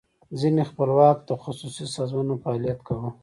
ځینې 0.39 0.61
خپلواکي 0.69 1.23
تخصصي 1.31 1.85
سازمانونو 1.95 2.41
فعالیت 2.43 2.79
کاو. 2.87 3.07